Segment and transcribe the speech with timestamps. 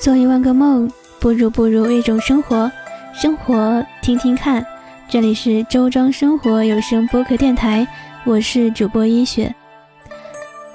[0.00, 2.72] 做一万个梦，不如不如一种生活。
[3.12, 4.64] 生活，听听看。
[5.10, 7.86] 这里是周庄生活有声播客电台，
[8.24, 9.54] 我是主播一雪。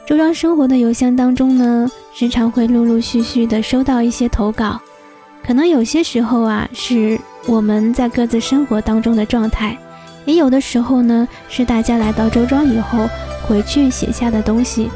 [0.06, 4.80] 周庄生活的邮箱当中呢，时常会陆陆续续的收到一些投稿，
[5.44, 9.76] 可能有些时候啊，是我们在各自生活当中的状态，
[10.26, 13.10] 也有的时候呢，是大家来到周庄以后
[13.48, 14.92] 回去写下的东西。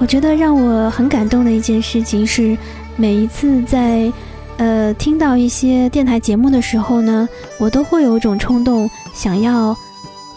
[0.00, 2.56] 我觉得让我很感动的一件事情是，
[2.96, 4.10] 每一次在，
[4.56, 9.76] 呃，听到一些电台节目的时候呢，我都会有一种冲动，想要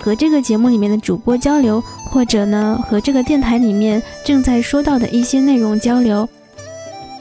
[0.01, 1.81] 和这个节目里面的主播交流，
[2.11, 6.27] 或者呢，和这个电台里面正在说到的一些内容交流。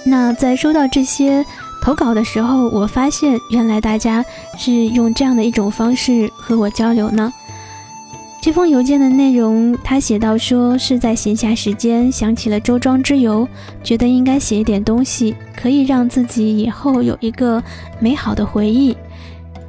[0.05, 1.47] 那在收到这些
[1.80, 4.24] 投稿的时候，我发现原来大家
[4.59, 7.33] 是用这样的一种方式和我交流呢。
[8.42, 13.47] 这封邮件的内容，他写到说是在闲暇时间想起了周庄之游，
[13.84, 17.62] 觉得应该写一点东西，可以让自己以后有一个
[18.00, 18.97] 美好的回忆。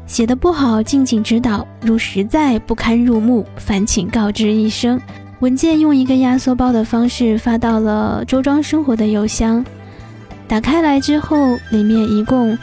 [0.07, 4.99] 写的不好，敬请指导；如实在不堪入目，烦请告知一声。
[5.41, 9.63] 文件用一个压缩包的方式发到了周庄生活的邮箱。
[10.47, 11.37] 打开来之后，
[11.69, 12.57] 里面一共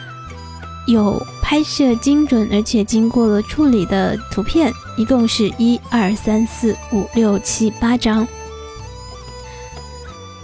[0.87, 4.73] 有拍摄精准而且经过了处理的图片。
[4.97, 8.27] 一共是一二三四五六七八张，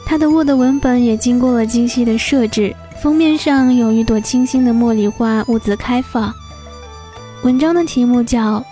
[0.05, 2.75] 它的 Word 文本也经过了精细的设置。
[2.99, 6.33] 封面上有一朵清新的茉莉花兀自开放。
[7.43, 8.59] 文章的题目叫《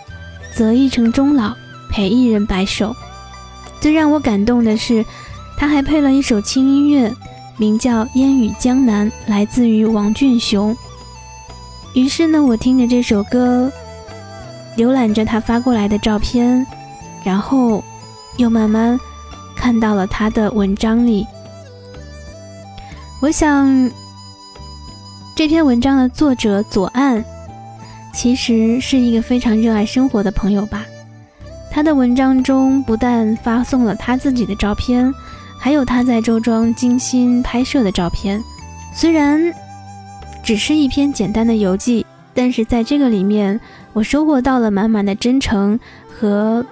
[0.57, 1.53] 择一城终老，
[1.91, 2.89] 陪一人白首》。
[3.79, 5.05] 最让我感动的是，
[5.55, 7.13] 他还配了一首轻音乐，
[7.57, 10.75] 名叫《烟雨江南》，来自于王俊雄。
[11.93, 13.71] 于是呢，我听着这首歌。
[14.77, 16.65] 浏览着他发过来的照片，
[17.23, 17.81] 然后
[18.37, 18.99] 又慢慢
[19.55, 21.25] 看到了他的文章里。
[23.21, 23.89] 我想，
[25.33, 27.23] 这篇文章的作者左岸
[28.13, 30.85] 其实是一个非常热爱生活的朋友吧。
[31.71, 35.13] 他的文章中不但发送了他自己的照片，
[35.57, 38.43] 还有他在周庄精心拍摄的照片。
[38.93, 39.41] 虽然
[40.43, 43.57] 只是一篇简单的游记，但是在这个里面。
[43.95, 45.79] 我收获到了满满的真诚
[46.09, 46.65] 和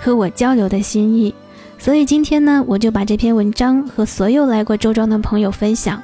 [0.00, 1.32] 和我交流的心意，
[1.78, 6.02] 所以今天呢，我就把这篇文章和所有来过周庄的朋友分享。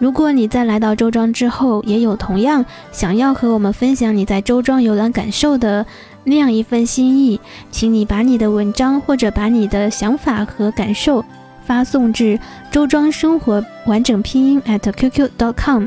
[0.00, 5.86] 如果你在来到周庄之后，也有同样想要和我们分享你在周庄游览感受的
[6.24, 7.38] 那样一份心意，
[7.70, 11.24] 请你把你的文章或者把你的想法和感受
[11.64, 12.36] 发送至
[12.72, 15.86] 周庄生活完整拼音 at qq dot com，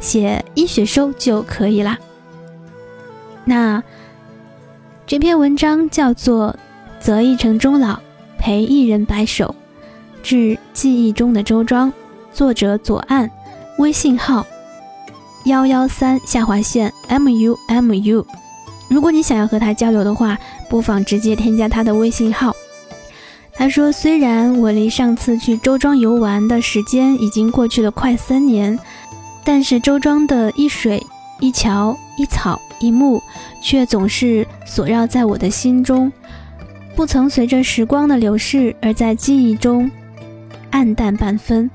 [0.00, 1.98] 写医学收就可以啦。
[3.44, 3.82] 那
[5.06, 6.56] 这篇文章叫做
[7.04, 7.98] 《择一城终老，
[8.38, 9.46] 陪一人白首》，
[10.22, 11.92] 致记忆中的周庄，
[12.32, 13.30] 作者左岸，
[13.78, 14.46] 微信号
[15.44, 18.24] 幺幺三下划线 mu mu。
[18.88, 20.38] 如果你想要和他交流的话，
[20.70, 22.54] 不妨直接添加他的微信号。
[23.52, 28.78] 他说：“虽然我离上次去周庄游玩的时间已经过去了快三年，
[29.44, 31.06] 但是周庄的一水
[31.40, 33.22] 一桥一草。”一幕，
[33.62, 36.12] 却总是锁绕在我的心中，
[36.94, 39.90] 不曾随着时光的流逝而在记忆中
[40.70, 41.70] 暗淡半分。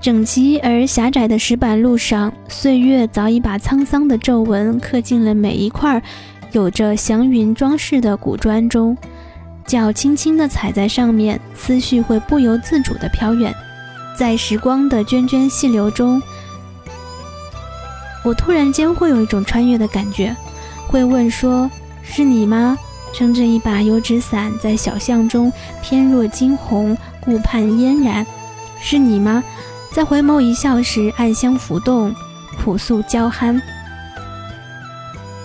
[0.00, 6.02] 整齐而狭窄的石板路上，岁月早已把沧桑的皱纹刻进了每一块
[6.52, 8.96] 有着祥云装饰的古砖中。
[9.66, 13.50] 脚轻轻地踩在上面，思绪会不由自主地飘远，
[14.18, 16.20] 在时光的涓涓细流中。
[18.24, 20.34] 我突然间会有一种穿越的感觉，
[20.88, 21.70] 会问说
[22.02, 22.76] ：“是你吗？”
[23.14, 28.26] 撑着一把油纸伞，在小巷中翩若惊鸿，顾盼嫣然。
[28.80, 29.44] 是你吗？
[29.92, 32.12] 在回眸一笑时，暗香浮动，
[32.58, 33.62] 朴素娇憨。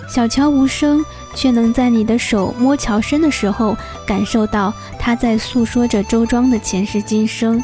[0.08, 1.04] 小桥无声，
[1.36, 7.62] 却能在你的手摸桥身的时候，感受到它在诉说着周庄的前世今生。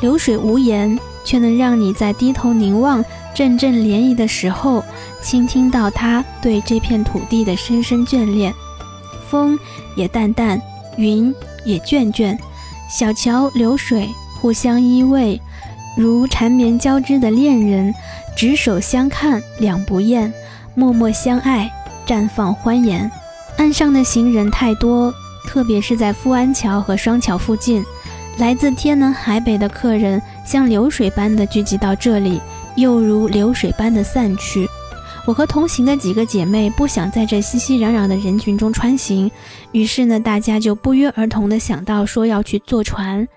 [0.00, 3.04] 流水无言，却能让你在低头凝望。
[3.34, 4.84] 阵阵涟漪的时候，
[5.22, 8.52] 倾听到他对这片土地的深深眷恋。
[9.28, 9.58] 风
[9.94, 10.60] 也淡淡，
[10.96, 11.34] 云
[11.64, 12.36] 也倦倦，
[12.88, 14.08] 小桥流水
[14.40, 15.38] 互相依偎，
[15.96, 17.94] 如缠绵交织的恋人，
[18.36, 20.32] 执手相看两不厌，
[20.74, 21.70] 默默相爱
[22.06, 23.10] 绽放欢颜。
[23.58, 25.14] 岸上的行人太多，
[25.46, 27.84] 特别是在富安桥和双桥附近，
[28.38, 32.40] 来自天南海北的客人像流水般的聚集到这里。
[32.76, 34.68] 又如流水般的散去。
[35.26, 39.30] 我和同行的几个姐妹不想在这熙熙攘攘的人群中穿行，
[39.72, 43.28] 于是呢，大家就不约而同的想到说要去坐船。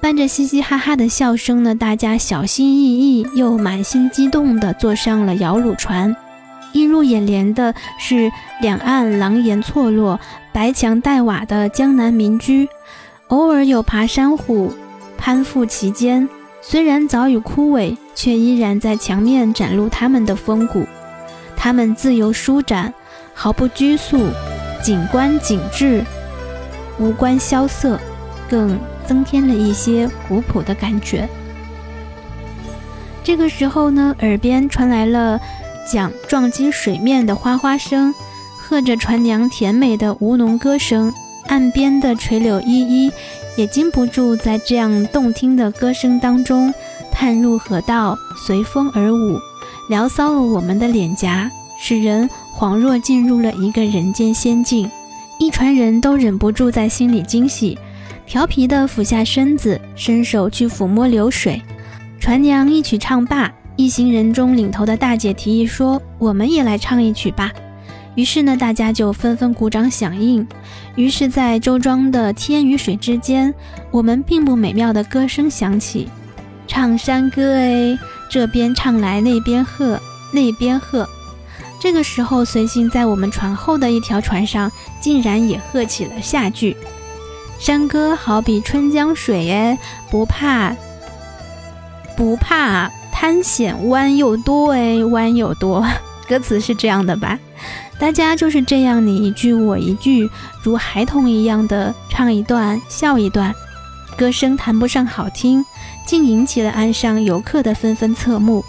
[0.00, 6.14] 伴着嘻嘻哈哈的笑声呢，大家小心翼翼又满心激动地坐上了摇橹船。
[6.72, 10.20] 映入眼帘的是两岸廊檐错落、
[10.52, 12.68] 白墙黛瓦的江南民居，
[13.26, 14.72] 偶尔有爬山虎
[15.18, 16.28] 攀附其间。
[16.60, 20.86] 虽然早已枯萎，却依然在墙面展露他们的风骨。
[21.56, 22.92] 他们自由舒展，
[23.34, 24.28] 毫不拘束，
[24.82, 26.04] 景观景致，
[26.98, 27.98] 无关萧瑟，
[28.48, 31.28] 更增添了一些古朴的感觉。
[33.24, 35.40] 这个时候呢，耳边传来了
[35.90, 38.14] 桨撞击水面的哗哗声，
[38.60, 41.12] 和着船娘甜美的吴侬歌声，
[41.48, 43.12] 岸边的垂柳依依。
[43.56, 46.72] 也禁不住在这样动听的歌声当中，
[47.10, 48.16] 探入河道，
[48.46, 49.36] 随风而舞，
[49.88, 54.88] 撩骚了我们的脸颊，使人恍若进入了一个人间仙境。
[55.40, 57.76] 一船人都忍不住在心里惊喜，
[58.26, 61.60] 调皮地俯下身子，伸手去抚摸流水。
[62.20, 67.50] 船娘一曲唱罢，一行人中领头的大姐提议说：“我们也来唱一曲吧。”
[68.18, 70.44] 于是呢，大家就纷纷鼓掌响应。
[70.96, 73.54] 于是，在周庄的天与水之间，
[73.92, 76.08] 我们并不美妙的歌声响起，
[76.66, 77.96] 唱山歌哎，
[78.28, 80.00] 这边唱来那边和，
[80.32, 81.08] 那边和。
[81.78, 84.68] 这个时候，随行在我们船后的一条船上，
[85.00, 86.76] 竟然也和起了下句：
[87.60, 89.78] 山歌好比春江水哎，
[90.10, 90.74] 不怕
[92.16, 95.86] 不怕滩险弯又多哎，弯又多。
[96.28, 97.38] 歌词是这样的吧？
[97.98, 100.30] 大家就是这样，你一句我一句，
[100.62, 103.52] 如孩童一样的唱一段，笑一段。
[104.16, 105.64] 歌声谈不上好听，
[106.06, 108.64] 竟引起了岸上游客的纷纷侧目。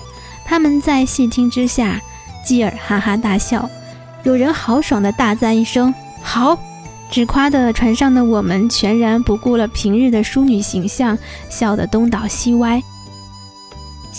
[0.45, 2.01] 他们在细听之下，
[2.43, 3.69] 继而哈哈大笑。
[4.23, 6.57] 有人豪爽地大赞一声“好”，
[7.09, 11.17] 只夸的船上的我们全然不顾了平日的淑女形象，
[11.49, 12.81] 笑得东倒西歪。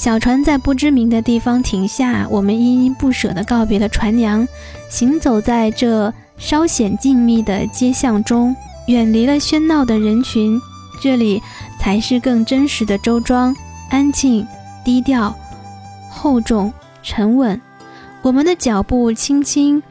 [0.00, 4.48] 小船在不知名的地方停下，我们依依不舍地告别了船娘，
[4.88, 8.56] 行走在这稍显静谧的街巷中，
[8.86, 10.58] 远离了喧闹的人群，
[11.02, 11.42] 这里
[11.78, 13.54] 才是更真实的周庄，
[13.90, 14.46] 安静、
[14.82, 15.36] 低调、
[16.08, 16.72] 厚重、
[17.02, 17.60] 沉稳。
[18.22, 19.82] 我们的脚步轻轻，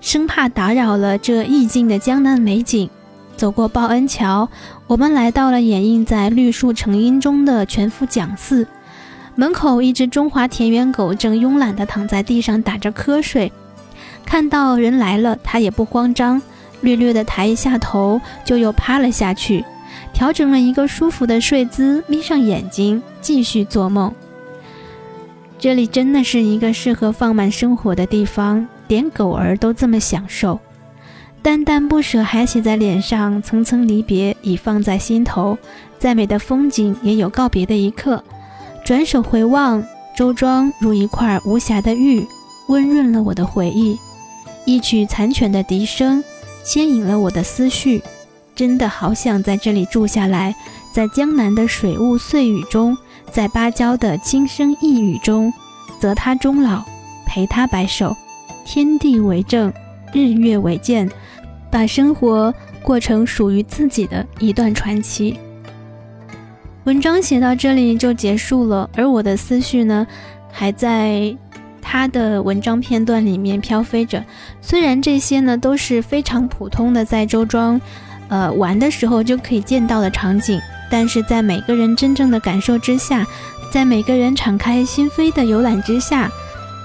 [0.00, 2.88] 生怕打扰了这意境的江南美景。
[3.36, 4.48] 走过报恩桥，
[4.86, 8.64] 我们来到了掩映在绿树成荫中的全福讲寺。
[9.38, 13.52] 门口，一只中华田园狗正慵懒地躺在地上打着瞌睡。
[14.24, 16.40] 看到人来了，它也不慌张，
[16.80, 19.62] 略略地抬一下头，就又趴了下去，
[20.14, 24.10] 调整了一个舒服的睡姿，眯上眼睛继续做梦。
[25.58, 30.58] 这里真的是一个适合放慢生活的地方，连狗儿都这么享受。
[31.42, 35.58] 淡淡不舍还写在脸上，层层离别已放在心头。
[35.98, 38.24] 再美的风景，也有告别的一刻。
[38.86, 39.84] 转手回望，
[40.16, 42.24] 周庄如一块无瑕的玉，
[42.68, 43.98] 温润了我的回忆。
[44.64, 46.22] 一曲残犬的笛声，
[46.64, 48.00] 牵引了我的思绪。
[48.54, 50.54] 真的好想在这里住下来，
[50.92, 52.96] 在江南的水雾碎雨中，
[53.32, 55.52] 在芭蕉的轻声呓语中，
[55.98, 56.84] 择他终老，
[57.26, 58.16] 陪他白首。
[58.64, 59.72] 天地为证，
[60.12, 61.10] 日月为鉴，
[61.72, 65.36] 把生活过成属于自己的一段传奇。
[66.86, 70.06] 文章写到这里就结束了，而我的思绪呢，
[70.52, 71.36] 还在
[71.82, 74.24] 他的文章片段里面飘飞着。
[74.62, 77.80] 虽然这些呢都是非常普通的，在周庄，
[78.28, 83.26] 呃玩的时候就可以见到的场景，但是在每个人真正的感受之下，
[83.72, 86.30] 在每个人敞开心扉的游览之下，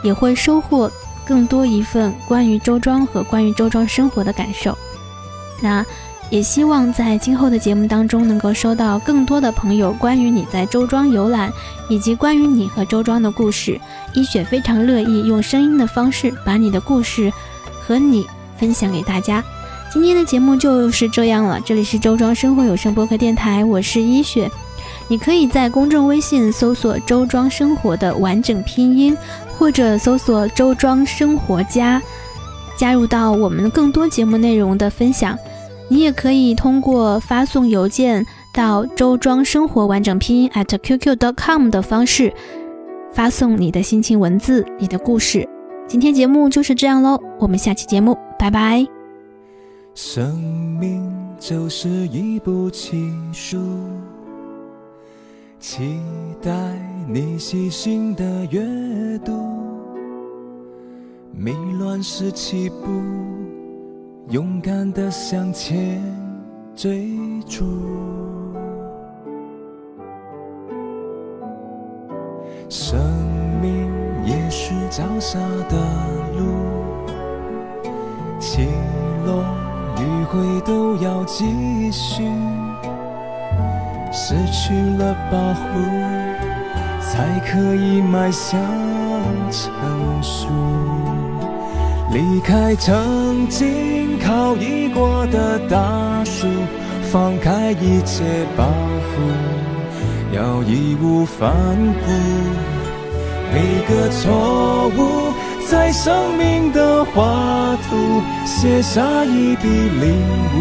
[0.04, 0.92] 也会收获
[1.28, 4.76] 更多一份关于周庄和关于周庄生活的感受。
[5.62, 5.86] 那。
[6.32, 11.52] 也希望在今后的节目当中，能够收到更多的朋友关于你在周庄游览，
[11.90, 13.80] 以及关于你和周庄的故事。
[14.14, 17.32] 一雪非常乐意用声音的方式把你的故事
[17.82, 18.26] 和你
[18.58, 19.44] 分享给大家。
[19.92, 24.50] 今天的节目就是这样了，这里是周庄生活有声播客电台，我是一雪。
[25.10, 29.18] 你可以在公众微信搜索“周庄生活”的完整拼音，
[29.58, 32.02] 或者搜索“周庄生活家”，
[32.80, 35.38] 加入到我们更多节目内容的分享。
[35.92, 42.34] 你也可以通过发送邮件到周庄生活完整拼音 at qq.com 的方式
[43.12, 45.46] 发送你的心情文字、你的故事。
[45.90, 48.88] 今天节目就是这样喽，我们下期节目拜拜。
[49.94, 50.40] 生
[50.80, 53.60] 命就是一部奇书，
[55.60, 56.00] 期
[56.42, 56.52] 待
[57.06, 58.62] 你细心的阅
[59.26, 59.34] 读，
[61.34, 62.88] 迷乱时起步。
[64.30, 66.02] 勇敢的向前
[66.76, 67.66] 追逐。
[72.70, 73.00] 生
[73.62, 73.90] 命
[74.24, 75.38] 也是脚下
[75.68, 75.76] 的
[76.38, 76.46] 路，
[78.40, 78.68] 起
[79.26, 79.44] 落
[79.98, 82.24] 迂回都要继续。
[84.14, 85.62] 失去了保护，
[87.02, 88.60] 才可以迈向
[89.50, 90.48] 成熟。
[92.14, 96.48] 离开曾经靠依过的大树，
[97.12, 98.24] 放开一切
[98.56, 98.64] 包
[99.10, 102.06] 袱，要义无反顾。
[103.54, 105.34] 每个错误，
[105.68, 110.16] 在生命的画图写下一笔领
[110.56, 110.58] 悟，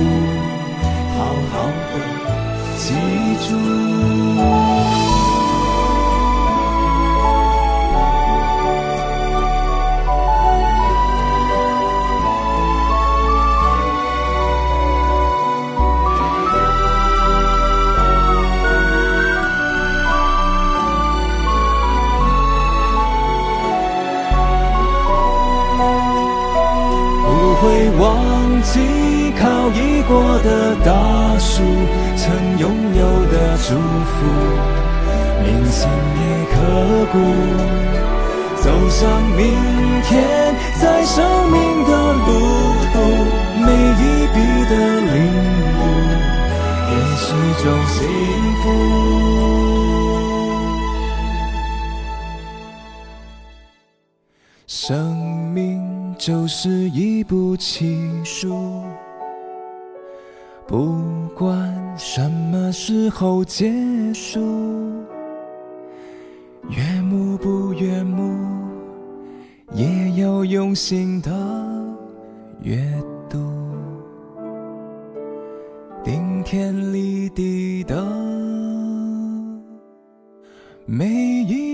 [1.16, 1.18] 好
[1.52, 1.54] 好
[1.92, 1.94] 的
[2.76, 2.84] 记
[3.48, 4.99] 住。
[35.42, 36.22] 铭心也
[36.52, 36.54] 刻
[37.12, 37.14] 骨。
[38.56, 39.00] 走向
[39.36, 39.40] 明
[40.02, 40.08] 天，
[40.80, 41.16] 在生
[41.50, 42.28] 命的路
[42.92, 42.94] 途，
[43.60, 44.00] 每一
[44.34, 44.36] 笔
[44.68, 45.14] 的领
[45.78, 45.80] 悟，
[46.90, 47.24] 也是
[47.62, 47.98] 种幸
[48.62, 48.64] 福。
[54.66, 54.78] 生
[55.54, 55.60] 命。
[56.18, 58.84] 就是一部奇书，
[60.70, 63.74] 不管什么时候结
[64.14, 64.38] 束，
[66.68, 68.38] 悦目不悦目，
[69.72, 71.32] 也要用心的
[72.62, 72.80] 阅
[73.28, 73.40] 读，
[76.04, 78.06] 顶天立地的
[80.86, 81.08] 每
[81.48, 81.69] 一。